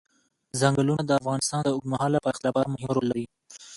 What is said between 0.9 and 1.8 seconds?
د افغانستان د